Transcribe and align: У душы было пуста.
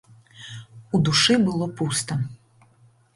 У 0.97 1.01
душы 1.09 1.37
было 1.49 1.67
пуста. 1.81 2.17